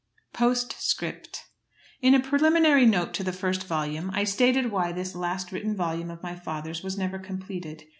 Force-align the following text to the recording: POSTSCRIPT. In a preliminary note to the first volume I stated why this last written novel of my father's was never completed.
POSTSCRIPT. 0.33 1.45
In 2.01 2.15
a 2.15 2.19
preliminary 2.19 2.87
note 2.87 3.13
to 3.13 3.23
the 3.23 3.31
first 3.31 3.67
volume 3.67 4.09
I 4.15 4.23
stated 4.23 4.71
why 4.71 4.91
this 4.91 5.13
last 5.13 5.51
written 5.51 5.75
novel 5.75 6.09
of 6.09 6.23
my 6.23 6.33
father's 6.35 6.81
was 6.81 6.97
never 6.97 7.19
completed. 7.19 7.83